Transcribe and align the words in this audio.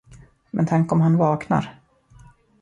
Men 0.51 0.65
tänk 0.65 0.91
om 0.91 1.01
han 1.01 1.17
vaknar! 1.17 1.79